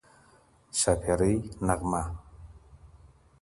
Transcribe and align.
شاپېرۍ 0.79 1.35
نغمه 1.67 2.03